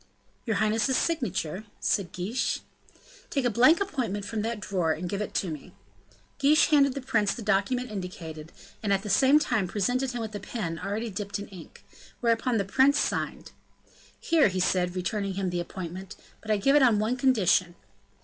[0.47, 2.61] "Your highness's signature?" said Guiche.
[3.29, 5.73] "Take a blank appointment from that drawer, and give it to me."
[6.39, 8.51] Guiche handed the prince the document indicated,
[8.81, 11.85] and at the same time presented him with a pen already dipped in ink;
[12.19, 13.51] whereupon the prince signed.
[14.19, 17.75] "Here," he said, returning him the appointment, "but I give it on one condition."